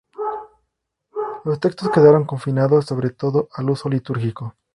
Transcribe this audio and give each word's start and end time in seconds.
Los 1.45 1.59
textos 1.59 1.91
quedaron 1.91 2.25
confinados 2.25 2.85
sobre 2.87 3.11
todo 3.11 3.49
al 3.53 3.69
uso 3.69 3.87
litúrgico. 3.87 4.55